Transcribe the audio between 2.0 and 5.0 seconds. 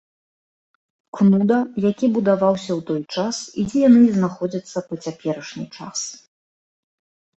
будаваўся ў той час і дзе яны і знаходзяцца па